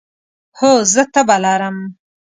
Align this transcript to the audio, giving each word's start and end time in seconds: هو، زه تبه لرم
هو، 0.57 0.71
زه 0.93 1.03
تبه 1.13 1.35
لرم 1.43 1.77